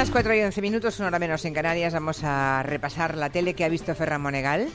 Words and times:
las 0.00 0.10
4 0.10 0.34
y 0.34 0.40
11 0.40 0.62
minutos, 0.62 0.98
una 0.98 1.08
hora 1.08 1.18
menos 1.18 1.44
en 1.44 1.52
Canarias, 1.52 1.92
vamos 1.92 2.24
a 2.24 2.62
repasar 2.62 3.18
la 3.18 3.28
tele 3.28 3.52
que 3.52 3.66
ha 3.66 3.68
visto 3.68 3.94
Ferran 3.94 4.22
Monegal 4.22 4.66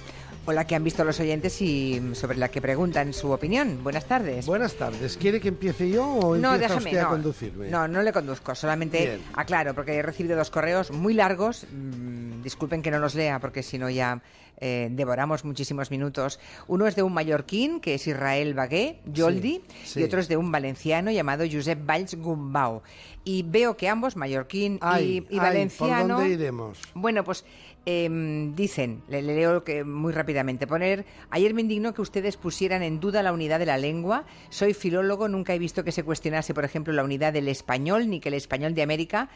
o 0.46 0.54
la 0.54 0.68
que 0.68 0.76
han 0.76 0.84
visto 0.84 1.04
los 1.04 1.20
oyentes 1.20 1.60
y 1.64 2.00
sobre 2.14 2.38
la 2.38 2.50
que 2.50 2.62
preguntan 2.62 3.12
su 3.12 3.32
opinión. 3.32 3.84
Buenas 3.84 4.06
tardes. 4.06 4.46
Buenas 4.46 4.76
tardes. 4.76 5.18
¿Quiere 5.18 5.42
que 5.42 5.48
empiece 5.48 5.90
yo 5.90 6.06
o 6.06 6.38
no, 6.38 6.54
empieza 6.54 6.76
déjame, 6.76 6.90
usted 6.92 7.02
no, 7.02 7.08
a 7.08 7.10
conducirme? 7.10 7.70
No, 7.70 7.88
no 7.88 8.04
le 8.04 8.14
conduzco, 8.14 8.54
solamente 8.54 9.00
Bien. 9.00 9.22
aclaro, 9.34 9.74
porque 9.74 9.96
he 9.96 10.04
recibido 10.04 10.38
dos 10.38 10.52
correos 10.52 10.92
muy 10.92 11.16
largos. 11.16 11.66
mm, 11.72 12.44
disculpen 12.44 12.84
que 12.84 12.92
no 12.92 13.00
los 13.00 13.16
lea, 13.16 13.40
porque 13.40 13.64
si 13.64 13.80
no 13.80 13.90
ya 13.90 14.22
eh, 14.58 14.90
devoramos 14.92 15.44
muchísimos 15.44 15.92
minutos. 15.92 16.40
Uno 16.68 16.88
es 16.88 16.96
de 16.96 17.04
un 17.04 17.14
mallorquín, 17.14 17.80
que 17.80 17.96
es 17.96 18.08
Israel 18.08 18.54
Bagué, 18.54 19.00
Yoldi, 19.06 19.62
sí. 19.84 20.00
y 20.00 20.04
otro 20.04 20.20
es 20.20 20.28
de 20.28 20.38
un 20.38 20.52
valenciano 20.52 21.12
llamado 21.12 21.44
Josep 21.50 21.86
Valls 21.86 22.16
Gumbau. 22.16 22.82
Y 23.24 23.44
veo 23.44 23.76
que 23.76 23.90
ambos, 23.90 24.16
mallorquín 24.16 24.78
Ay, 24.82 25.26
y, 25.30 25.36
y 25.36 25.40
ay, 25.40 25.46
valenciano... 25.46 26.16
¿Por 26.16 26.24
dónde 26.24 26.34
iremos? 26.36 26.80
Bueno, 26.94 27.24
pues 27.24 27.44
em, 27.86 28.56
dicen, 28.56 29.02
le, 29.10 29.22
le 29.22 29.36
leo 29.36 29.64
que 29.64 29.84
muy 29.84 30.14
rápidamente, 30.14 30.68
poner, 30.68 31.06
ayer 31.32 31.54
me 31.54 31.62
indignó 31.62 31.94
que 31.94 32.02
ustedes 32.02 32.38
pusieran 32.38 32.84
en 32.84 33.00
duda 33.00 33.24
la 33.24 33.34
unidad 33.34 33.60
de 33.60 33.66
la 33.66 33.78
lengua. 33.78 34.26
Soy 34.50 34.74
filólogo, 34.74 35.28
nunca 35.28 35.56
he 35.56 35.60
visto 35.60 35.84
que 35.84 35.92
se 35.92 36.04
cuestionase, 36.04 36.54
por 36.54 36.66
ejemplo, 36.66 36.94
la 36.94 37.04
unidad 37.04 37.34
del 37.34 37.48
español, 37.48 38.10
ni 38.10 38.20
que 38.20 38.30
el 38.30 38.36
español 38.36 38.76
de 38.76 38.84
América 38.84 39.30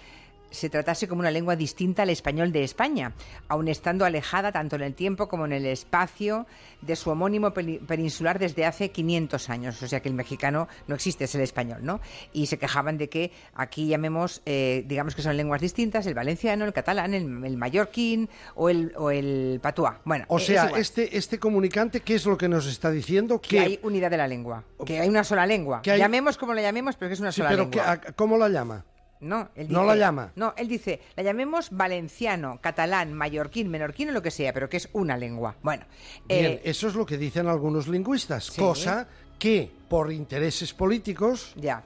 se 0.52 0.70
tratase 0.70 1.08
como 1.08 1.20
una 1.22 1.32
lengua 1.32 1.56
distinta 1.56 2.04
al 2.04 2.10
español 2.10 2.52
de 2.52 2.64
España, 2.64 3.14
aun 3.48 3.68
estando 3.68 4.06
alejada 4.06 4.52
tanto 4.52 4.76
en 4.76 4.82
el 4.84 4.94
tiempo 4.96 5.28
como 5.28 5.46
en 5.46 5.54
el 5.54 5.66
espacio 5.66 6.48
de 6.82 6.96
su 6.96 7.10
homónimo 7.10 7.54
peninsular 7.54 8.40
desde 8.40 8.66
hace 8.66 8.92
500 8.92 9.50
años. 9.50 9.82
O 9.84 9.88
sea 9.88 10.02
que 10.02 10.10
el 10.10 10.16
mexicano 10.16 10.68
no 10.88 10.96
existe, 10.96 11.26
es 11.26 11.36
el 11.36 11.42
español, 11.42 11.80
¿no? 11.84 12.00
Y 12.34 12.48
se 12.48 12.58
quejaban 12.58 12.98
de 12.98 13.10
que 13.10 13.32
aquí 13.54 13.88
llamemos, 13.88 14.42
eh, 14.46 14.84
digamos 14.88 15.16
que 15.16 15.22
son 15.22 15.38
lenguas 15.38 15.62
distintas, 15.62 16.06
el 16.08 16.14
valenciano, 16.14 16.66
el 16.66 16.74
catalán, 16.74 17.14
el, 17.14 17.24
el 17.46 17.58
mallorquín 17.58 18.30
o 18.56 18.70
el, 18.70 18.94
o 18.98 19.12
el 19.12 19.60
patuá. 19.62 20.02
Bueno, 20.06 20.26
O 20.30 20.38
es 20.38 20.46
sea, 20.46 20.72
este, 20.78 21.18
este 21.18 21.40
comunicante, 21.40 22.02
¿qué 22.02 22.16
es 22.16 22.26
lo 22.26 22.38
que 22.38 22.48
nos 22.48 22.66
está 22.66 22.92
diciendo? 22.92 23.40
que 23.42 23.60
hay 23.60 23.80
unidad 23.84 24.10
de 24.12 24.18
la 24.18 24.28
lengua, 24.28 24.64
que 24.86 25.00
hay 25.00 25.10
una 25.10 25.24
sola 25.24 25.46
lengua. 25.46 25.82
Que 25.82 25.92
hay- 25.92 26.00
Llamemos 26.00 26.38
como 26.38 26.54
la 26.54 26.62
llamemos, 26.62 26.96
pero 26.96 27.10
que 27.10 27.14
es 27.14 27.20
una 27.20 27.32
Sí, 27.32 27.38
sola 27.38 27.50
pero 27.50 27.64
lengua. 27.64 28.00
que- 28.00 28.10
a- 28.10 28.14
¿cómo 28.14 28.38
la 28.38 28.50
llama? 28.50 28.86
No, 29.22 29.50
él 29.56 29.68
No 29.70 29.82
dice- 29.82 29.88
la 29.88 29.96
llama. 29.98 30.32
No, 30.36 30.54
él 30.56 30.68
dice, 30.70 31.02
la 31.18 31.24
llamemos 31.24 31.70
valenciano, 31.72 32.60
catalán, 32.62 33.14
mallorquín, 33.14 33.70
menorquín 33.70 34.10
o 34.10 34.12
lo 34.14 34.22
que 34.22 34.32
sea, 34.32 34.54
pero 34.54 34.70
que 34.70 34.78
es 34.78 34.88
una 34.94 35.18
lengua. 35.18 35.56
Bueno, 35.62 35.84
Bien, 36.28 36.46
eh, 36.46 36.62
eso 36.64 36.88
es 36.88 36.96
lo 36.96 37.06
que 37.06 37.18
dicen 37.18 37.48
algunos 37.48 37.88
lingüistas, 37.90 38.46
Sí. 38.46 38.62
cosa 38.62 39.08
que 39.38 39.70
por 39.90 40.12
intereses 40.12 40.74
políticos 40.74 41.54
ya. 41.58 41.84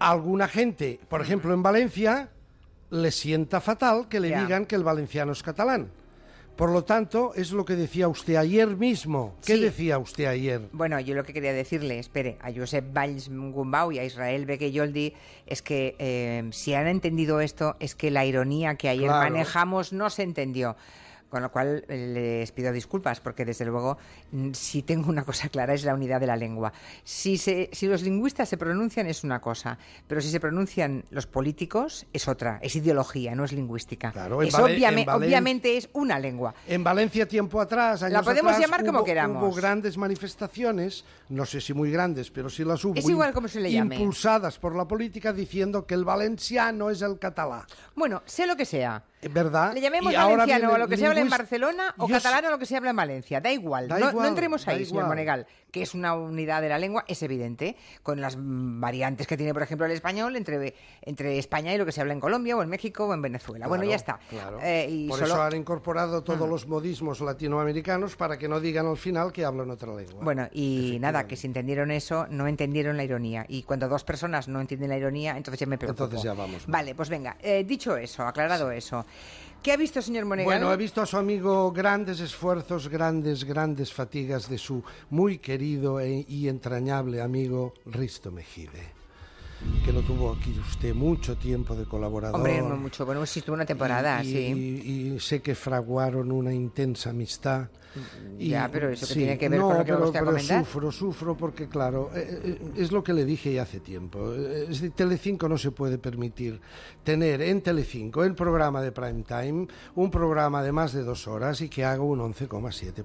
alguna 0.00 0.48
gente, 0.48 0.98
por 1.08 1.20
ejemplo 1.20 1.54
en 1.54 1.62
Valencia, 1.62 2.28
le 2.90 3.10
sienta 3.10 3.60
fatal 3.60 4.08
que 4.08 4.20
le 4.20 4.30
Ya. 4.30 4.40
digan 4.42 4.66
que 4.66 4.74
el 4.76 4.84
valenciano 4.84 5.32
es 5.32 5.42
catalán. 5.42 5.90
Por 6.56 6.70
lo 6.70 6.84
tanto, 6.84 7.32
es 7.34 7.50
lo 7.50 7.64
que 7.64 7.74
decía 7.74 8.06
usted 8.06 8.36
ayer 8.36 8.68
mismo. 8.76 9.34
¿Qué 9.44 9.56
Sí. 9.56 9.60
decía 9.60 9.98
usted 9.98 10.26
ayer? 10.26 10.62
Bueno, 10.72 11.00
yo 11.00 11.16
lo 11.16 11.24
que 11.24 11.32
quería 11.32 11.52
decirle, 11.52 11.98
espere, 11.98 12.36
a 12.40 12.52
Josep 12.52 12.92
Valls 12.92 13.28
Gumbau 13.28 13.90
y 13.90 13.98
a 13.98 14.04
Israel 14.04 14.46
Beque-Yoldi 14.46 15.14
es 15.46 15.62
que 15.62 15.96
eh, 15.98 16.44
si 16.52 16.74
han 16.74 16.86
entendido 16.86 17.40
esto, 17.40 17.74
es 17.80 17.96
que 17.96 18.12
la 18.12 18.24
ironía 18.24 18.76
que 18.76 18.88
ayer 18.88 19.06
Claro. 19.08 19.30
manejamos 19.30 19.92
no 19.92 20.10
se 20.10 20.22
entendió. 20.22 20.76
Con 21.34 21.42
lo 21.42 21.50
cual 21.50 21.84
eh, 21.88 22.38
les 22.40 22.52
pido 22.52 22.70
disculpas, 22.70 23.18
porque 23.18 23.44
desde 23.44 23.64
luego, 23.64 23.98
mm, 24.30 24.52
si 24.52 24.82
tengo 24.82 25.08
una 25.10 25.24
cosa 25.24 25.48
clara, 25.48 25.74
es 25.74 25.82
la 25.82 25.92
unidad 25.92 26.20
de 26.20 26.28
la 26.28 26.36
lengua. 26.36 26.72
Si, 27.02 27.38
se, 27.38 27.70
si 27.72 27.88
los 27.88 28.02
lingüistas 28.02 28.48
se 28.48 28.56
pronuncian 28.56 29.08
es 29.08 29.24
una 29.24 29.40
cosa, 29.40 29.76
pero 30.06 30.20
si 30.20 30.30
se 30.30 30.38
pronuncian 30.38 31.02
los 31.10 31.26
políticos 31.26 32.06
es 32.12 32.28
otra, 32.28 32.60
es 32.62 32.76
ideología, 32.76 33.34
no 33.34 33.42
es 33.44 33.50
lingüística. 33.50 34.12
Claro, 34.12 34.42
es 34.42 34.54
obviame- 34.54 35.04
obviamente 35.12 35.76
es 35.76 35.88
una 35.92 36.20
lengua. 36.20 36.54
En 36.68 36.84
Valencia, 36.84 37.26
tiempo 37.26 37.60
atrás, 37.60 38.04
años 38.04 38.12
La 38.12 38.22
podemos 38.22 38.52
atrás, 38.52 38.64
llamar 38.64 38.86
como 38.86 38.98
hubo- 39.00 39.04
queramos. 39.04 39.42
Hubo 39.42 39.52
grandes 39.56 39.98
manifestaciones, 39.98 41.04
no 41.30 41.46
sé 41.46 41.60
si 41.60 41.74
muy 41.74 41.90
grandes, 41.90 42.30
pero 42.30 42.48
sí 42.48 42.62
las 42.64 42.84
hubo. 42.84 42.94
Es 42.94 43.08
igual 43.08 43.32
como 43.32 43.48
se 43.48 43.58
le 43.58 43.72
llame. 43.72 43.96
Impulsadas 43.96 44.60
por 44.60 44.76
la 44.76 44.86
política 44.86 45.32
diciendo 45.32 45.84
que 45.84 45.94
el 45.94 46.04
valenciano 46.04 46.90
es 46.90 47.02
el 47.02 47.18
catalán. 47.18 47.62
Bueno, 47.96 48.22
sé 48.24 48.46
lo 48.46 48.54
que 48.56 48.64
sea. 48.66 49.02
¿Verdad? 49.30 49.74
Le 49.74 49.80
llamemos 49.80 50.12
Y 50.12 50.16
valenciano 50.16 50.74
a 50.74 50.78
lo 50.78 50.88
que 50.88 50.96
se 50.96 51.06
habla 51.06 51.20
en 51.20 51.30
Barcelona 51.30 51.94
o 51.98 52.08
catalán 52.08 52.44
a 52.44 52.50
lo 52.50 52.58
que 52.58 52.66
se 52.66 52.76
habla 52.76 52.90
en 52.90 52.96
Valencia. 52.96 53.40
Da 53.40 53.52
igual. 53.52 53.88
Da 53.88 53.98
no, 53.98 54.10
igual, 54.10 54.24
no 54.24 54.28
entremos 54.28 54.66
ahí, 54.68 54.84
señor 54.84 55.04
igual. 55.04 55.06
Monegal. 55.06 55.46
Que 55.74 55.82
es 55.82 55.92
una 55.92 56.14
unidad 56.14 56.62
de 56.62 56.68
la 56.68 56.78
lengua, 56.78 57.04
es 57.08 57.20
evidente, 57.24 57.74
con 58.04 58.20
las 58.20 58.36
variantes 58.38 59.26
que 59.26 59.36
tiene, 59.36 59.52
por 59.52 59.64
ejemplo, 59.64 59.84
el 59.86 59.90
español 59.90 60.36
entre, 60.36 60.72
entre 61.02 61.36
España 61.36 61.74
y 61.74 61.78
lo 61.78 61.84
que 61.84 61.90
se 61.90 62.00
habla 62.00 62.12
en 62.12 62.20
Colombia 62.20 62.56
o 62.56 62.62
en 62.62 62.68
México 62.68 63.06
o 63.06 63.12
en 63.12 63.20
Venezuela. 63.20 63.66
bueno, 63.66 63.82
ya 63.82 63.96
está. 63.96 64.20
claro. 64.30 64.60
Eh, 64.62 64.86
y 64.88 65.08
Por 65.08 65.18
solo- 65.18 65.34
eso 65.34 65.42
han 65.42 65.56
incorporado 65.56 66.22
todos 66.22 66.48
los 66.48 66.68
modismos 66.68 67.20
latinoamericanos 67.20 68.14
para 68.14 68.38
que 68.38 68.48
no 68.48 68.60
digan 68.60 68.86
al 68.86 68.96
final 68.96 69.32
que 69.32 69.44
hablan 69.44 69.68
otra 69.68 69.92
lengua. 69.96 70.22
Bueno, 70.22 70.48
y 70.52 70.98
nada, 71.00 71.26
que 71.26 71.34
si 71.34 71.48
entendieron 71.48 71.90
eso, 71.90 72.28
no 72.30 72.46
entendieron 72.46 72.96
la 72.96 73.02
ironía. 73.02 73.44
Y 73.48 73.64
cuando 73.64 73.88
dos 73.88 74.04
personas 74.04 74.46
no 74.46 74.60
entienden 74.60 74.90
la 74.90 74.96
ironía, 74.96 75.36
entonces 75.36 75.58
ya 75.58 75.66
me 75.66 75.76
preocupo. 75.76 76.04
Entonces 76.04 76.22
ya 76.24 76.34
vamos. 76.34 76.68
Vale, 76.68 76.94
pues 76.94 77.08
venga. 77.08 77.36
eh, 77.42 77.64
dicho 77.64 77.96
eso, 77.96 78.22
aclarado 78.22 78.70
eso. 78.70 79.04
¿Qué 79.64 79.72
ha 79.72 79.78
visto, 79.78 80.02
señor 80.02 80.26
Monegal? 80.26 80.44
Bueno, 80.44 80.70
he 80.74 80.76
visto 80.76 81.00
a 81.00 81.06
su 81.06 81.16
amigo 81.16 81.72
grandes 81.72 82.20
esfuerzos, 82.20 82.86
grandes, 82.86 83.44
grandes 83.44 83.90
fatigas 83.90 84.46
de 84.46 84.58
su 84.58 84.84
muy 85.08 85.38
querido 85.38 86.00
e- 86.00 86.26
y 86.28 86.48
entrañable 86.48 87.22
amigo 87.22 87.72
Risto 87.86 88.30
Mejide, 88.30 88.92
que 89.84 89.92
lo 89.92 90.02
tuvo 90.02 90.32
aquí 90.32 90.54
usted 90.58 90.94
mucho 90.94 91.36
tiempo 91.36 91.74
de 91.74 91.84
colaborador. 91.84 92.36
Hombre, 92.36 92.60
no 92.60 92.76
mucho. 92.76 93.04
Bueno, 93.06 93.24
sí, 93.26 93.38
estuvo 93.40 93.54
una 93.54 93.66
temporada, 93.66 94.22
y, 94.22 94.26
sí. 94.32 94.38
y- 94.38 95.14
y 95.14 95.20
sé 95.20 95.40
que 95.40 95.54
fraguaron 95.54 96.30
una 96.32 96.52
intensa 96.52 97.10
amistad. 97.10 97.68
Y- 98.38 98.48
Ya, 98.48 98.68
pero 98.72 98.90
¿eso 98.90 99.06
sí, 99.06 99.14
tiene 99.14 99.38
que 99.38 99.48
ver 99.48 99.60
no, 99.60 99.68
con 99.68 99.78
lo 99.78 99.84
que 99.84 99.92
pero, 99.92 100.04
usted 100.06 100.20
pero 100.24 100.38
sufro, 100.40 100.90
sufro 100.90 101.36
porque, 101.36 101.68
claro, 101.68 102.10
eh, 102.12 102.40
eh, 102.44 102.72
es 102.76 102.90
lo 102.90 103.04
que 103.04 103.12
le 103.12 103.24
dije 103.24 103.52
ya 103.54 103.62
hace 103.62 103.78
tiempo. 103.78 104.34
Eh, 104.34 104.66
Es 104.68 104.80
de 104.80 104.90
Telecinco 104.90 105.48
no 105.48 105.56
se 105.56 105.70
puede 105.70 105.98
permitir 105.98 106.60
tener 107.04 107.40
en 107.42 107.60
Telecinco 107.62 108.24
el 108.24 108.34
programa 108.34 108.82
de 108.82 108.90
prime 108.90 109.22
time, 109.22 109.68
un 109.94 110.10
programa 110.10 110.60
de 110.64 110.72
más 110.72 110.92
de 110.92 111.04
dos 111.04 111.28
horas 111.28 111.60
y 111.60 111.68
que 111.68 111.84
haga 111.84 112.02
un 112.02 112.18
11,7%. 112.20 113.04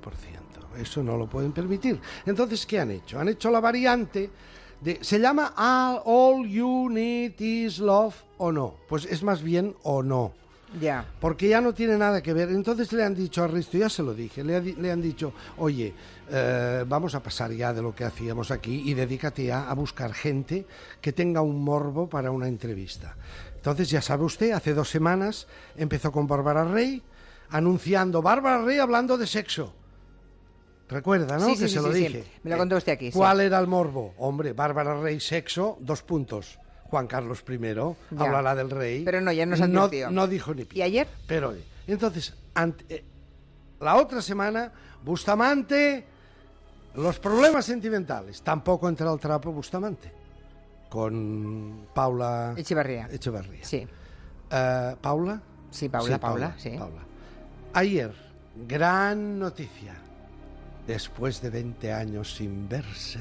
Eso 0.82 1.04
no 1.04 1.18
lo 1.18 1.28
pueden 1.30 1.52
permitir. 1.52 2.00
Entonces, 2.26 2.66
¿qué 2.66 2.80
han 2.80 2.90
hecho? 2.92 3.20
Han 3.20 3.30
hecho 3.30 3.52
la 3.52 3.60
variante 3.60 4.30
de... 4.82 5.00
¿Se 5.02 5.20
llama 5.20 5.54
All, 5.58 6.02
all 6.06 6.48
You 6.48 6.90
Need 6.90 7.40
Is 7.40 7.80
Love 7.80 8.16
o 8.38 8.52
no? 8.52 8.76
Pues 8.88 9.06
es 9.06 9.24
más 9.24 9.42
bien 9.42 9.76
o 9.84 10.02
no 10.04 10.34
Ya. 10.80 11.06
porque 11.20 11.50
ya 11.50 11.62
no 11.62 11.74
tiene 11.74 11.98
nada 11.98 12.22
que 12.22 12.34
ver. 12.34 12.50
Entonces 12.50 12.92
le 12.94 13.04
han 13.04 13.16
dicho 13.16 13.44
a 13.44 13.48
Risto, 13.48 13.78
ya 13.78 13.90
se 13.90 14.04
lo 14.04 14.14
dije, 14.14 14.44
le, 14.44 14.56
ha 14.56 14.60
le 14.60 14.92
han 14.92 15.02
dicho, 15.02 15.34
oye, 15.58 15.94
eh, 16.32 16.84
vamos 16.88 17.16
a 17.16 17.24
pasar 17.24 17.52
ya 17.52 17.74
de 17.74 17.82
lo 17.82 17.94
que 17.96 18.04
hacíamos 18.06 18.52
aquí 18.52 18.84
y 18.86 18.94
dedícate 18.94 19.46
ya 19.46 19.70
a 19.70 19.74
buscar 19.74 20.14
gente 20.14 20.66
que 21.02 21.12
tenga 21.12 21.42
un 21.42 21.64
morbo 21.64 22.08
para 22.08 22.32
una 22.32 22.48
entrevista. 22.48 23.16
Entonces, 23.56 23.90
ya 23.90 24.02
sabe 24.02 24.24
usted, 24.24 24.52
hace 24.52 24.74
dos 24.74 24.90
semanas 24.90 25.48
empezó 25.76 26.12
con 26.14 26.28
Bárbara 26.28 26.64
Rey, 26.64 27.02
anunciando 27.50 28.22
Bárbara 28.22 28.64
Rey 28.64 28.78
hablando 28.78 29.18
de 29.18 29.28
sexo. 29.28 29.74
Recuerda, 30.90 31.38
¿no? 31.38 31.46
Sí, 31.46 31.52
que 31.54 31.68
sí, 31.68 31.76
se 31.76 31.80
sí, 31.80 31.86
lo 31.86 31.92
dije. 31.94 32.24
Me 32.44 32.50
lo 32.52 32.58
contó 32.58 32.76
usted 32.76 32.94
aquí, 32.94 33.12
sí. 33.12 33.18
¿Cuál 33.18 33.42
era 33.42 33.60
el 33.60 33.68
morbo? 33.68 34.16
Hombre, 34.18 34.54
Bárbara 34.54 35.00
Rey, 35.00 35.20
sexo, 35.20 35.78
dos 35.80 36.02
puntos. 36.02 36.58
Juan 36.86 37.06
Carlos 37.06 37.44
I 37.48 37.60
Ya. 37.60 37.86
hablará 38.26 38.56
del 38.56 38.72
rey. 38.72 39.04
Pero 39.06 39.22
no, 39.22 39.32
ya 39.32 39.46
nos 39.46 39.60
no, 39.70 39.84
advirtió. 39.84 40.10
no 40.10 40.26
dijo 40.28 40.54
ni 40.56 40.66
pi. 40.66 40.80
¿Y 40.80 40.82
ayer? 40.82 41.08
Pero, 41.28 41.50
oye, 41.50 41.64
entonces, 41.86 42.34
ante- 42.56 42.86
eh, 42.96 43.04
la 43.80 43.96
otra 43.98 44.22
semana, 44.24 44.72
Bustamante, 45.04 46.04
los 46.96 47.20
problemas 47.20 47.66
sentimentales. 47.66 48.42
Tampoco 48.42 48.90
entra 48.90 49.12
al 49.12 49.20
trapo 49.20 49.52
Bustamante. 49.52 50.12
Con 50.90 51.86
Paula 51.94 52.56
Echevarría. 52.58 53.08
Echevarría. 53.12 53.64
Sí. 53.64 53.88
Eh, 54.50 54.96
¿Paula? 55.00 55.40
Sí, 55.70 55.88
Paula, 55.88 56.18
Paula, 56.20 56.56
sí. 56.58 56.72
Paula. 56.72 57.04
Ayer, 57.74 58.12
gran 58.68 59.38
noticia. 59.38 59.94
Después 60.90 61.40
de 61.44 61.52
20 61.52 61.94
años 61.94 62.34
sin 62.34 62.68
verse. 62.68 63.20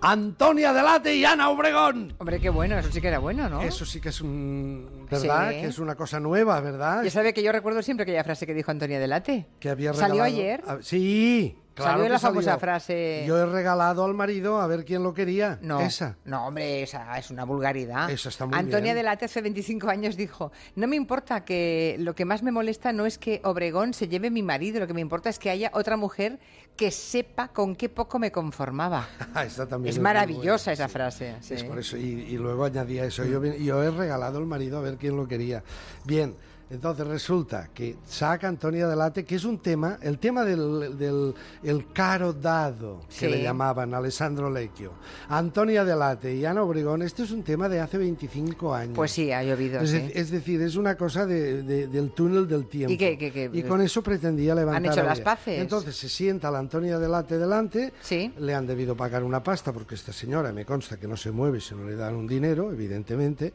Antonia 0.00 0.72
Delate 0.72 1.14
y 1.14 1.24
Ana 1.24 1.48
Obregón. 1.48 2.12
Hombre, 2.18 2.40
qué 2.40 2.50
bueno, 2.50 2.76
eso 2.76 2.90
sí 2.90 3.00
que 3.00 3.06
era 3.06 3.20
bueno, 3.20 3.48
¿no? 3.48 3.62
Eso 3.62 3.86
sí 3.86 4.00
que 4.00 4.08
es 4.08 4.20
un... 4.20 5.06
¿Verdad? 5.08 5.50
Sí. 5.50 5.56
Que 5.60 5.66
es 5.68 5.78
una 5.78 5.94
cosa 5.94 6.18
nueva, 6.18 6.60
¿verdad? 6.60 7.04
Ya 7.04 7.10
sabe 7.12 7.32
que 7.32 7.40
yo 7.44 7.52
recuerdo 7.52 7.82
siempre 7.82 8.02
aquella 8.02 8.24
frase 8.24 8.44
que 8.48 8.52
dijo 8.52 8.72
Antonia 8.72 8.98
Delate. 8.98 9.46
que 9.60 9.68
había 9.70 9.94
¿Salió 9.94 10.24
regalado- 10.24 10.24
ayer? 10.24 10.64
Ah, 10.66 10.78
Sí, 10.80 11.56
Salió 11.76 12.04
que 12.04 12.08
la 12.10 12.18
famosa 12.18 12.44
salió. 12.50 12.60
frase. 12.60 13.24
Yo 13.26 13.38
he 13.38 13.46
regalado 13.46 14.04
al 14.04 14.14
marido 14.14 14.60
a 14.60 14.66
ver 14.66 14.84
quién 14.84 15.02
lo 15.02 15.14
quería. 15.14 15.58
No, 15.62 15.80
Esa. 15.80 16.16
no, 16.24 16.46
hombre, 16.46 16.82
esa 16.82 17.16
es 17.18 17.30
una 17.30 17.44
vulgaridad. 17.44 18.10
Esa 18.10 18.28
está 18.28 18.46
muy 18.46 18.58
Antonia 18.58 18.92
bien. 18.92 18.96
Delate 18.96 19.24
hace 19.24 19.40
25 19.40 19.88
años 19.88 20.16
dijo, 20.16 20.52
no 20.76 20.86
me 20.86 20.96
importa 20.96 21.44
que 21.44 21.96
lo 21.98 22.14
que 22.14 22.24
más 22.24 22.42
me 22.42 22.52
molesta 22.52 22.92
no 22.92 23.06
es 23.06 23.16
que 23.18 23.40
Obregón 23.44 23.94
se 23.94 24.08
lleve 24.08 24.30
mi 24.30 24.42
marido, 24.42 24.80
lo 24.80 24.86
que 24.86 24.94
me 24.94 25.00
importa 25.00 25.30
es 25.30 25.38
que 25.38 25.48
haya 25.50 25.70
otra 25.74 25.96
mujer 25.96 26.38
que 26.76 26.90
sepa 26.90 27.48
con 27.48 27.74
qué 27.76 27.88
poco 27.88 28.18
me 28.18 28.30
conformaba. 28.32 29.08
Esta 29.46 29.66
también 29.66 29.94
es 29.94 30.00
maravillosa 30.00 30.72
buena, 30.72 30.84
esa 30.84 30.88
sí. 30.88 30.92
frase. 30.92 31.34
sí. 31.40 31.54
Es 31.54 31.64
por 31.64 31.78
eso, 31.78 31.96
y, 31.96 32.02
y 32.02 32.36
luego 32.36 32.64
añadía 32.64 33.04
eso. 33.04 33.24
Yo, 33.24 33.40
vi- 33.40 33.64
yo 33.64 33.82
he 33.82 33.90
regalado 33.90 34.38
al 34.38 34.46
marido 34.46 34.78
a 34.78 34.80
ver 34.82 34.96
quién 34.96 35.16
lo 35.16 35.26
quería. 35.26 35.62
Bien, 36.04 36.34
entonces 36.72 37.06
resulta 37.06 37.68
que 37.74 37.96
saca 38.06 38.48
Antonia 38.48 38.88
Delate, 38.88 39.24
que 39.24 39.34
es 39.34 39.44
un 39.44 39.58
tema, 39.58 39.98
el 40.02 40.18
tema 40.18 40.42
del, 40.44 40.96
del 40.98 41.34
el 41.62 41.92
caro 41.92 42.32
dado, 42.32 43.02
que 43.18 43.28
le 43.28 43.42
llamaban 43.42 43.92
Alessandro 43.92 44.48
Lecchio. 44.50 44.92
Antonia 45.28 45.84
Delate 45.84 46.34
y 46.34 46.44
Ana 46.46 46.62
Obregón, 46.62 47.02
este 47.02 47.24
es 47.24 47.30
un 47.30 47.42
tema 47.42 47.68
de 47.68 47.80
hace 47.80 47.98
25 47.98 48.74
años. 48.74 48.96
Pues 48.96 49.10
sí, 49.10 49.30
ha 49.32 49.42
llovido. 49.42 49.80
Es, 49.80 49.90
sí. 49.90 49.98
de- 49.98 50.12
es 50.14 50.30
decir, 50.30 50.62
es 50.62 50.76
una 50.76 50.96
cosa 50.96 51.26
de- 51.26 51.62
de- 51.62 51.86
del 51.88 52.12
túnel 52.12 52.48
del 52.48 52.66
tiempo. 52.66 52.92
¿Y 52.92 52.96
qué- 52.96 53.18
qué- 53.18 53.30
qué? 53.30 53.50
Y 53.52 53.62
con 53.64 53.80
eso 53.82 54.02
pretendía 54.02 54.54
levantar. 54.54 54.92
hecho 54.92 55.00
a 55.02 55.04
las 55.04 55.20
paces? 55.20 55.60
Entonces 55.60 55.94
se 55.94 56.08
sienta 56.08 56.50
la 56.50 56.58
Antonia 56.58 56.98
Delate 56.98 57.36
delante. 57.38 57.92
Sí. 58.00 58.32
Le 58.38 58.54
han 58.54 58.66
debido 58.66 58.96
pagar 58.96 59.22
una 59.22 59.42
pasta 59.42 59.72
porque 59.72 59.94
esta 59.94 60.12
señora 60.12 60.52
me 60.52 60.64
consta 60.64 60.96
que 60.98 61.06
no 61.06 61.16
se 61.16 61.30
mueve 61.30 61.60
si 61.60 61.74
no 61.74 61.84
le 61.84 61.96
dan 61.96 62.14
un 62.14 62.26
dinero, 62.26 62.72
evidentemente. 62.72 63.52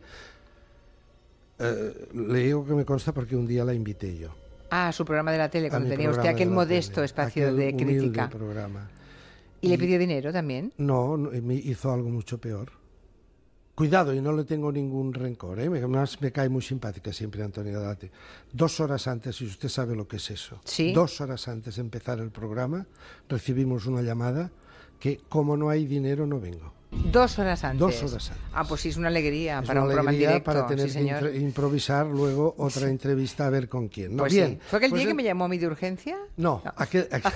Eh, 1.59 2.07
le 2.13 2.39
digo 2.39 2.65
que 2.65 2.73
me 2.73 2.85
consta 2.85 3.13
porque 3.13 3.35
un 3.35 3.47
día 3.47 3.63
la 3.65 3.73
invité 3.73 4.17
yo. 4.17 4.29
Ah, 4.69 4.91
su 4.91 5.05
programa 5.05 5.31
de 5.31 5.37
la 5.37 5.49
tele, 5.49 5.67
a 5.67 5.69
cuando 5.69 5.89
tenía 5.89 6.09
usted 6.09 6.27
aquel 6.27 6.49
modesto 6.49 6.95
tele, 6.95 7.05
espacio 7.05 7.45
aquel 7.45 7.57
de 7.57 7.75
crítica. 7.75 8.29
programa. 8.29 8.89
¿Y 9.61 9.69
le 9.69 9.77
pidió 9.77 9.97
dinero 9.97 10.31
también? 10.31 10.71
No, 10.77 11.17
me 11.17 11.55
hizo 11.55 11.91
algo 11.91 12.09
mucho 12.09 12.37
peor. 12.37 12.69
Cuidado, 13.73 14.13
y 14.13 14.21
no 14.21 14.33
le 14.33 14.43
tengo 14.43 14.71
ningún 14.71 15.13
rencor, 15.13 15.59
¿eh? 15.59 15.67
Además 15.67 16.19
me 16.19 16.31
cae 16.31 16.49
muy 16.49 16.63
simpática 16.63 17.13
siempre 17.13 17.43
Antonia 17.43 17.77
Delate. 17.77 18.09
Dos 18.51 18.79
horas 18.79 19.07
antes, 19.07 19.39
y 19.41 19.45
usted 19.45 19.69
sabe 19.69 19.95
lo 19.95 20.07
que 20.07 20.15
es 20.17 20.31
eso, 20.31 20.59
Sí. 20.65 20.93
dos 20.93 21.21
horas 21.21 21.47
antes 21.47 21.75
de 21.75 21.81
empezar 21.81 22.19
el 22.19 22.31
programa, 22.31 22.87
recibimos 23.29 23.85
una 23.85 24.01
llamada 24.01 24.51
que 24.99 25.21
como 25.29 25.55
no 25.57 25.69
hay 25.69 25.85
dinero 25.85 26.25
no 26.25 26.39
vengo. 26.39 26.73
Dos 26.89 27.37
horas 27.39 27.63
antes. 27.63 27.79
Dos 27.79 27.97
horas 28.13 28.31
antes. 28.31 28.45
Ah, 28.53 28.63
pues 28.63 28.81
sí, 28.81 28.89
es 28.89 28.97
una 28.97 29.09
alegría 29.09 29.59
Es 29.59 29.67
para 29.67 29.81
una 29.81 29.87
un 29.87 29.87
programa 29.87 30.09
en 30.11 30.15
alegría 30.15 30.27
directo. 30.29 30.51
para 30.51 30.67
tener 30.67 30.89
sí, 30.89 30.93
que 30.93 30.99
señor. 31.03 31.23
intre- 31.23 31.41
improvisar 31.41 32.05
luego 32.07 32.55
otra 32.57 32.87
entrevista 32.89 33.45
a 33.45 33.49
ver 33.49 33.67
con 33.67 33.87
quién. 33.89 34.15
No, 34.15 34.23
Pues 34.23 34.33
bien. 34.33 34.51
sí. 34.51 34.59
¿Fue 34.69 34.77
aquel 34.77 34.89
pues 34.91 34.99
día 34.99 35.05
que 35.07 35.11
el- 35.11 35.17
me 35.17 35.23
llamó 35.23 35.45
a 35.45 35.47
mí 35.49 35.57
de 35.57 35.67
urgencia? 35.67 36.17
No, 36.37 36.61
aquel- 36.77 37.07
aquel- 37.11 37.33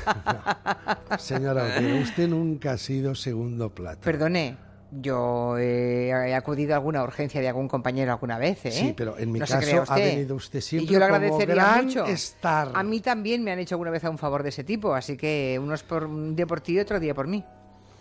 no. 1.10 1.18
Señora 1.18 1.66
usted 2.02 2.28
nunca 2.30 2.72
ha 2.72 2.78
sido 2.78 3.14
segundo 3.14 3.70
plato. 3.70 4.00
Perdone, 4.02 4.56
yo 4.92 5.58
he 5.58 6.34
acudido 6.34 6.74
a 6.74 6.78
alguna 6.78 7.04
urgencia 7.04 7.40
de 7.42 7.48
algún 7.50 7.68
compañero 7.68 8.12
alguna 8.14 8.38
vez, 8.38 8.66
¿eh? 8.66 8.72
Sí, 8.72 8.94
pero 8.96 9.18
en 9.18 9.32
mi 9.32 9.40
No 9.40 9.46
caso 9.46 9.84
ha 9.88 9.96
venido 9.96 10.36
usted 10.36 10.62
siempre 10.62 10.86
y 10.92 10.94
yo 10.94 11.00
como 11.02 11.14
agradecería 11.16 11.56
gran 11.56 11.86
mucho. 11.86 12.06
star. 12.08 12.72
A 12.74 12.84
mí 12.84 13.00
también 13.02 13.44
me 13.44 13.52
han 13.52 13.60
hecho 13.60 13.76
alguna 13.76 13.92
vez 13.92 14.04
a 14.06 14.10
un 14.10 14.18
favor 14.18 14.44
de 14.44 14.50
ese 14.50 14.64
tipo, 14.64 14.94
así 14.94 15.18
que 15.18 15.60
uno 15.62 15.74
es 15.76 15.84
por, 15.84 16.06
un 16.06 16.36
día 16.36 16.48
por 16.48 16.62
ti 16.62 16.74
y 16.74 16.80
otro 16.80 17.00
día 17.00 17.14
por 17.14 17.28
mí. 17.28 17.44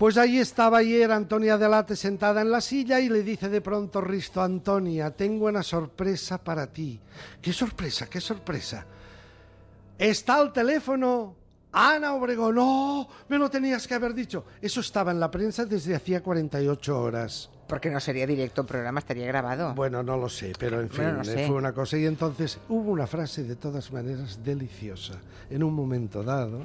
Pues 0.00 0.16
ahí 0.16 0.38
estaba 0.38 0.78
ayer 0.78 1.12
Antonia 1.12 1.58
Delate 1.58 1.94
sentada 1.94 2.40
en 2.40 2.50
la 2.50 2.62
silla 2.62 3.00
y 3.00 3.10
le 3.10 3.22
dice 3.22 3.50
de 3.50 3.60
pronto 3.60 4.00
Risto, 4.00 4.40
Antonia, 4.40 5.10
tengo 5.10 5.44
una 5.44 5.62
sorpresa 5.62 6.42
para 6.42 6.66
ti. 6.68 6.98
¿Qué 7.42 7.52
sorpresa? 7.52 8.08
¿Qué 8.08 8.18
sorpresa? 8.18 8.86
Está 9.98 10.36
al 10.36 10.54
teléfono 10.54 11.36
Ana 11.72 12.14
Obregón. 12.14 12.54
¡No! 12.54 13.08
Me 13.28 13.36
lo 13.36 13.50
tenías 13.50 13.86
que 13.86 13.92
haber 13.92 14.14
dicho. 14.14 14.46
Eso 14.62 14.80
estaba 14.80 15.10
en 15.10 15.20
la 15.20 15.30
prensa 15.30 15.66
desde 15.66 15.94
hacía 15.94 16.22
48 16.22 16.98
horas. 16.98 17.50
Porque 17.68 17.90
no 17.90 18.00
sería 18.00 18.26
directo 18.26 18.62
el 18.62 18.66
programa, 18.66 19.00
estaría 19.00 19.26
grabado. 19.26 19.74
Bueno, 19.74 20.02
no 20.02 20.16
lo 20.16 20.30
sé, 20.30 20.54
pero 20.58 20.80
en 20.80 20.88
fin, 20.88 21.04
Bueno, 21.04 21.18
no 21.18 21.22
eh, 21.24 21.26
sé. 21.26 21.46
fue 21.46 21.56
una 21.56 21.74
cosa. 21.74 21.98
Y 21.98 22.06
entonces 22.06 22.58
hubo 22.70 22.90
una 22.90 23.06
frase 23.06 23.44
de 23.44 23.54
todas 23.54 23.92
maneras 23.92 24.42
deliciosa. 24.42 25.20
En 25.50 25.62
un 25.62 25.74
momento 25.74 26.22
dado, 26.24 26.62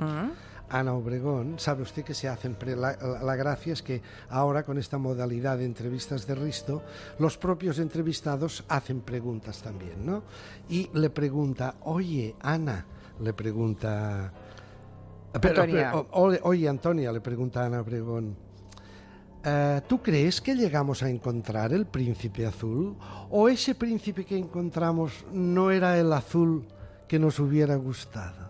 Ana 0.70 0.94
Obregón, 0.94 1.60
sabe 1.60 1.84
usted 1.84 2.04
que 2.04 2.14
se 2.14 2.28
hacen, 2.28 2.58
la, 2.78 2.98
la- 3.22 3.36
gracia 3.36 3.74
es 3.74 3.82
que 3.84 4.02
ahora 4.30 4.64
con 4.64 4.78
esta 4.78 4.98
modalidad 4.98 5.58
de 5.60 5.66
entrevistas 5.66 6.26
de 6.26 6.34
Risto, 6.36 6.82
los 7.20 7.38
propios 7.38 7.78
entrevistados 7.80 8.64
hacen 8.68 9.02
preguntas 9.02 9.62
también, 9.62 10.06
¿no? 10.06 10.24
Y 10.70 10.90
le 10.94 11.10
pregunta, 11.12 11.76
oye, 11.82 12.36
Ana, 12.42 12.86
le 13.22 13.34
pregunta... 13.34 14.34
Pero- 15.40 15.62
Antonia. 15.62 15.92
pero, 15.92 16.08
o- 16.12 16.50
oye, 16.50 16.68
Antonia, 16.68 17.12
le 17.12 17.22
pregunta 17.22 17.66
Ana 17.66 17.82
Obregón. 17.82 18.36
Eh, 19.44 19.82
¿Tú 19.88 20.02
crees 20.02 20.42
que 20.42 20.56
llegamos 20.56 21.04
a 21.04 21.10
encontrar 21.10 21.72
el 21.74 21.86
príncipe 21.86 22.48
azul? 22.48 22.96
¿O 23.30 23.48
ese 23.48 23.76
príncipe 23.76 24.26
que 24.26 24.36
encontramos 24.38 25.26
no 25.32 25.70
era 25.70 26.00
el 26.00 26.12
azul 26.12 26.66
que 27.08 27.20
nos 27.20 27.38
hubiera 27.40 27.76
gustado? 27.76 28.50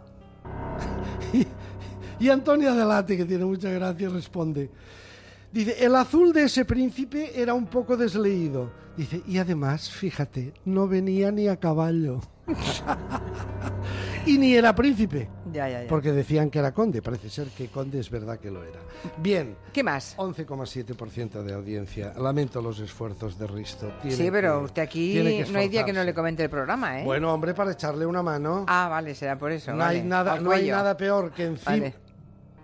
y, 2.20 2.30
Antonia 2.30 2.74
Delate, 2.74 3.18
que 3.18 3.26
tiene 3.26 3.46
mucha 3.46 3.70
gracia, 3.70 4.10
responde. 4.10 4.70
Dice, 5.52 5.86
el 5.86 5.96
azul 5.96 6.34
de 6.34 6.44
ese 6.44 6.66
príncipe 6.66 7.32
era 7.40 7.54
un 7.54 7.68
poco 7.68 7.96
desleído. 7.96 8.72
Dice, 8.98 9.22
y 9.28 9.38
además, 9.38 9.90
fíjate, 9.90 10.54
no 10.66 10.88
venía 10.88 11.32
ni 11.32 11.48
a 11.48 11.58
caballo. 11.58 12.22
y 14.26 14.38
ni 14.38 14.54
era 14.54 14.74
príncipe. 14.76 15.30
Ya, 15.52 15.70
ya, 15.70 15.84
ya. 15.84 15.88
Porque 15.88 16.12
decían 16.12 16.50
que 16.50 16.60
era 16.60 16.74
conde. 16.74 17.02
Parece 17.02 17.30
ser 17.30 17.48
que 17.48 17.68
conde 17.68 18.00
es 18.00 18.10
verdad 18.10 18.40
que 18.40 18.52
lo 18.52 18.64
era. 18.64 18.80
Bien. 19.18 19.56
¿Qué 19.72 19.84
más? 19.84 20.16
11,7% 20.18 21.44
de 21.44 21.54
audiencia. 21.54 22.14
Lamento 22.18 22.62
los 22.62 22.80
esfuerzos 22.80 23.38
de 23.38 23.48
Risto. 23.48 23.92
Tiene 24.02 24.16
sí, 24.18 24.30
pero 24.32 24.60
que- 24.60 24.66
usted 24.66 24.82
aquí 24.82 25.46
no 25.52 25.60
hay 25.60 25.70
día 25.70 25.86
que 25.86 25.94
no 25.94 26.04
le 26.04 26.14
comente 26.14 26.44
el 26.44 26.50
programa, 26.50 27.02
¿eh? 27.02 27.04
Bueno, 27.04 27.34
hombre, 27.34 27.54
para 27.54 27.72
echarle 27.72 28.06
una 28.06 28.24
mano. 28.24 28.66
Ah, 28.68 28.88
vale, 28.90 29.16
será 29.16 29.38
por 29.38 29.52
eso. 29.52 29.72
no, 29.72 29.78
vale. 29.78 30.00
hay 30.00 30.06
nada, 30.06 30.40
no 30.40 30.52
hay 30.52 30.70
nada 30.70 30.98
peor 30.98 31.32
que 31.32 31.46
encima, 31.46 31.72
Vale. 31.72 32.05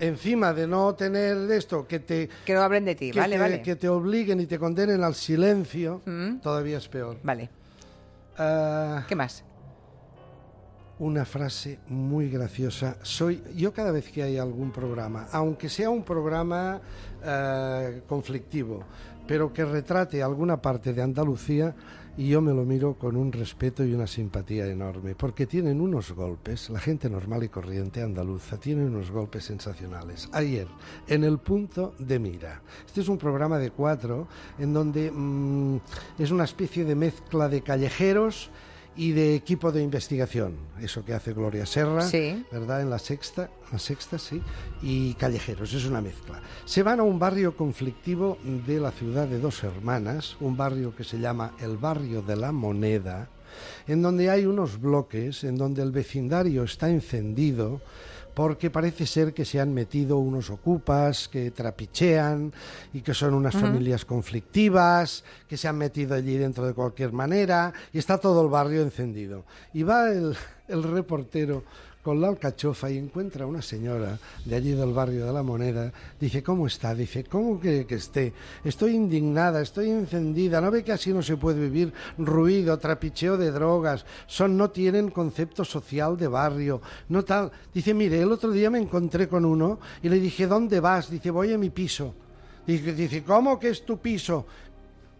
Encima 0.01 0.51
de 0.53 0.67
no 0.67 0.93
tener 0.95 1.49
esto, 1.51 1.87
que 1.87 1.99
te, 1.99 2.27
Que 2.45 2.53
no 2.53 2.61
hablen 2.61 2.83
de 2.85 2.95
ti, 2.95 3.11
que 3.11 3.19
vale, 3.19 3.35
te- 3.35 3.41
vale. 3.41 3.61
que 3.61 3.75
te 3.77 3.87
obliguen 3.87 4.39
y 4.41 4.45
te 4.47 4.59
condenen 4.59 5.03
al 5.03 5.15
silencio, 5.15 6.01
Mm. 6.05 6.39
todavía 6.41 6.77
es 6.79 6.87
peor. 6.89 7.17
Vale. 7.23 7.49
Ah, 8.37 9.05
¿Qué 9.07 9.15
más? 9.15 9.43
una 10.99 11.25
frase 11.25 11.79
muy 11.87 12.29
graciosa. 12.29 12.97
Soy 13.01 13.41
yo 13.55 13.73
cada 13.73 13.91
vez 13.91 14.11
que 14.11 14.21
hay 14.21 14.37
algún 14.37 14.71
programa, 14.71 15.27
aunque 15.31 15.67
sea 15.67 15.89
un 15.89 16.03
programa 16.03 16.79
eh, 17.23 18.01
conflictivo, 18.07 18.83
pero 19.27 19.51
que 19.51 19.65
retrate 19.65 20.21
alguna 20.21 20.61
parte 20.61 20.93
de 20.93 21.01
Andalucía, 21.01 21.73
y 22.17 22.27
yo 22.29 22.41
me 22.41 22.53
lo 22.53 22.65
miro 22.65 22.95
con 22.95 23.15
un 23.15 23.31
respeto 23.31 23.83
y 23.83 23.93
una 23.93 24.07
simpatía 24.07 24.67
enorme, 24.67 25.15
porque 25.15 25.47
tienen 25.47 25.79
unos 25.79 26.11
golpes, 26.11 26.69
la 26.69 26.79
gente 26.79 27.09
normal 27.09 27.43
y 27.43 27.49
corriente 27.49 28.01
andaluza 28.01 28.57
tiene 28.57 28.85
unos 28.85 29.11
golpes 29.11 29.45
sensacionales. 29.45 30.29
Ayer, 30.33 30.67
en 31.07 31.23
el 31.23 31.39
punto 31.39 31.93
de 31.99 32.19
mira. 32.19 32.61
Este 32.85 33.01
es 33.01 33.07
un 33.07 33.17
programa 33.17 33.57
de 33.59 33.71
cuatro 33.71 34.27
en 34.59 34.73
donde 34.73 35.11
mm, 35.11 35.77
es 36.19 36.31
una 36.31 36.43
especie 36.43 36.83
de 36.83 36.95
mezcla 36.95 37.47
de 37.47 37.61
callejeros 37.61 38.49
y 38.95 39.11
de 39.13 39.35
equipo 39.35 39.71
de 39.71 39.81
investigación, 39.81 40.55
eso 40.81 41.05
que 41.05 41.13
hace 41.13 41.33
Gloria 41.33 41.65
Serra, 41.65 42.01
Sí. 42.01 42.45
¿verdad? 42.51 42.81
En 42.81 42.89
la 42.89 42.99
sexta, 42.99 43.49
la 43.71 43.79
sexta, 43.79 44.19
sí, 44.19 44.41
y 44.81 45.13
callejeros, 45.13 45.73
es 45.73 45.85
una 45.85 46.01
mezcla. 46.01 46.41
Se 46.65 46.83
van 46.83 46.99
a 46.99 47.03
un 47.03 47.17
barrio 47.17 47.55
conflictivo 47.55 48.37
de 48.67 48.79
la 48.79 48.91
ciudad 48.91 49.27
de 49.27 49.39
Dos 49.39 49.63
Hermanas, 49.63 50.35
un 50.41 50.57
barrio 50.57 50.93
que 50.95 51.03
se 51.05 51.19
llama 51.19 51.53
el 51.61 51.77
barrio 51.77 52.21
de 52.21 52.35
la 52.35 52.51
Moneda, 52.51 53.29
en 53.87 54.01
donde 54.01 54.29
hay 54.29 54.45
unos 54.45 54.79
bloques, 54.79 55.43
en 55.43 55.57
donde 55.57 55.81
el 55.81 55.91
vecindario 55.91 56.63
está 56.63 56.89
encendido, 56.89 57.81
porque 58.41 58.71
parece 58.71 59.05
ser 59.05 59.35
que 59.35 59.45
se 59.45 59.59
han 59.59 59.71
metido 59.71 60.17
unos 60.17 60.49
ocupas 60.49 61.27
que 61.27 61.51
trapichean 61.51 62.51
y 62.91 63.01
que 63.01 63.13
son 63.13 63.35
unas 63.35 63.53
familias 63.53 64.03
conflictivas, 64.03 65.23
que 65.47 65.57
se 65.57 65.67
han 65.67 65.77
metido 65.77 66.15
allí 66.15 66.37
dentro 66.37 66.65
de 66.65 66.73
cualquier 66.73 67.11
manera 67.11 67.71
y 67.93 67.99
está 67.99 68.17
todo 68.17 68.41
el 68.41 68.49
barrio 68.49 68.81
encendido. 68.81 69.45
Y 69.75 69.83
va 69.83 70.09
el, 70.09 70.35
el 70.67 70.81
reportero 70.81 71.63
con 72.01 72.19
la 72.19 72.29
alcachofa 72.29 72.89
y 72.89 72.97
encuentra 72.97 73.45
a 73.45 73.47
una 73.47 73.61
señora 73.61 74.17
de 74.43 74.55
allí 74.55 74.71
del 74.71 74.91
barrio 74.91 75.25
de 75.25 75.33
la 75.33 75.43
Moneda. 75.43 75.91
Dice, 76.19 76.41
¿cómo 76.41 76.65
está? 76.65 76.95
Dice, 76.95 77.23
¿cómo 77.25 77.59
cree 77.59 77.85
que 77.85 77.95
esté? 77.95 78.33
Estoy 78.63 78.95
indignada, 78.95 79.61
estoy 79.61 79.91
encendida. 79.91 80.59
¿No 80.61 80.71
ve 80.71 80.83
que 80.83 80.91
así 80.91 81.13
no 81.13 81.21
se 81.21 81.37
puede 81.37 81.61
vivir? 81.61 81.93
Ruido, 82.17 82.77
trapicheo 82.79 83.37
de 83.37 83.51
drogas. 83.51 84.05
Son, 84.25 84.57
no 84.57 84.71
tienen 84.71 85.11
concepto 85.11 85.63
social 85.63 86.17
de 86.17 86.27
barrio. 86.27 86.81
No 87.09 87.23
tal. 87.23 87.51
Dice, 87.73 87.93
mire, 87.93 88.19
el 88.19 88.31
otro 88.31 88.51
día 88.51 88.71
me 88.71 88.79
encontré 88.79 89.27
con 89.27 89.45
uno 89.45 89.79
y 90.01 90.09
le 90.09 90.19
dije, 90.19 90.47
¿dónde 90.47 90.79
vas? 90.79 91.09
Dice, 91.09 91.29
voy 91.29 91.53
a 91.53 91.57
mi 91.57 91.69
piso. 91.69 92.15
Dice, 92.65 92.93
dice 92.93 93.23
¿cómo 93.23 93.59
que 93.59 93.69
es 93.69 93.85
tu 93.85 93.99
piso? 93.99 94.45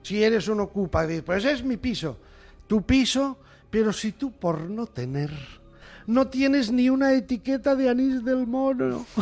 Si 0.02 0.24
eres 0.24 0.48
un 0.48 0.62
ocupa. 0.62 1.06
Dice, 1.06 1.22
pues 1.22 1.46
es 1.46 1.64
mi 1.64 1.78
piso. 1.78 2.18
Tu 2.66 2.82
piso, 2.82 3.38
pero 3.70 3.94
si 3.94 4.14
tú 4.14 4.32
por 4.32 4.62
no 4.62 4.88
tener 4.88 5.61
no 6.08 6.28
tienes 6.28 6.72
ni 6.72 6.90
una 6.90 7.14
etiqueta 7.14 7.76
de 7.76 7.90
anís 7.90 8.24
del 8.24 8.48
mono. 8.48 9.06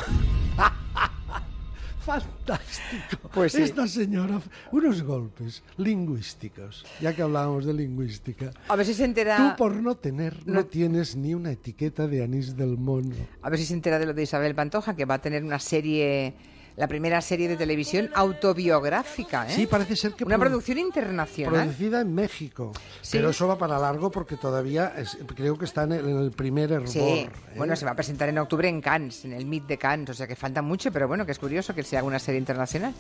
Fantástico. 2.06 3.30
Pues 3.34 3.52
sí. 3.52 3.62
Esta 3.62 3.88
señora, 3.88 4.42
unos 4.72 5.04
golpes 5.04 5.62
lingüísticos, 5.78 6.86
ya 7.02 7.14
que 7.14 7.22
hablábamos 7.22 7.66
de 7.66 7.74
lingüística. 7.74 8.52
A 8.68 8.76
ver 8.76 8.86
si 8.86 8.94
se 8.96 9.06
entera. 9.06 9.38
Tú 9.38 9.56
por 9.58 9.76
no 9.76 9.96
tener, 9.96 10.36
no, 10.48 10.54
No- 10.56 10.66
tienes 10.66 11.16
ni 11.16 11.34
una 11.36 11.52
etiqueta 11.52 12.08
de 12.08 12.24
anís 12.24 12.56
del 12.56 12.78
mono. 12.78 13.16
A 13.42 13.50
ver 13.50 13.60
si 13.60 13.66
se 13.66 13.74
entera 13.74 14.00
de 14.00 14.08
lo 14.08 14.14
de 14.14 14.24
Isabel 14.24 14.56
Pantoja, 14.56 14.96
que 14.96 15.06
va 15.06 15.16
a 15.16 15.22
tener 15.22 15.44
una 15.44 15.60
serie, 15.60 16.34
la 16.80 16.88
primera 16.88 17.20
serie 17.22 17.50
de 17.50 17.58
televisión 17.58 18.10
autobiográfica, 18.16 19.46
¿eh? 19.50 19.52
Sí, 19.54 19.68
parece 19.68 19.98
ser 19.98 20.14
que 20.14 20.24
Una 20.24 20.38
produ- 20.38 20.40
producción 20.48 20.78
internacional. 20.78 21.54
Producida 21.66 22.00
en 22.00 22.16
México. 22.16 22.72
Sí. 23.02 23.18
Pero 23.18 23.32
eso 23.32 23.48
va 23.50 23.58
para 23.58 23.78
largo 23.78 24.10
porque 24.10 24.38
todavía 24.38 24.94
es- 24.98 25.18
creo 25.36 25.58
que 25.58 25.66
está 25.66 25.84
en 25.84 25.92
el, 25.92 26.08
en 26.10 26.18
el 26.20 26.32
primer 26.32 26.72
hervor. 26.72 26.88
Sí, 26.88 27.00
¿eh? 27.00 27.30
bueno, 27.58 27.76
se 27.76 27.84
va 27.84 27.92
a 27.92 27.96
presentar 27.96 28.30
en 28.30 28.38
octubre 28.38 28.70
en 28.70 28.80
Cannes, 28.80 29.26
en 29.26 29.34
el 29.34 29.46
Meet 29.46 29.68
de 29.68 29.78
Cannes, 29.78 30.10
o 30.12 30.14
sea 30.14 30.26
que 30.26 30.38
falta 30.38 30.62
mucho, 30.62 30.90
pero 30.92 31.08
bueno, 31.10 31.26
que 31.26 31.34
es 31.34 31.40
curioso 31.40 31.76
que 31.76 31.84
sea 31.84 32.02
una 32.02 32.18
serie 32.18 32.40
internacional. 32.40 32.94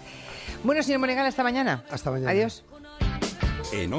Bueno, 0.63 0.83
señor 0.83 0.99
Monegal, 0.99 1.25
hasta 1.25 1.41
mañana. 1.43 1.85
Hasta 1.89 2.11
mañana. 2.11 2.31
Adiós. 2.31 2.65
En 3.71 3.93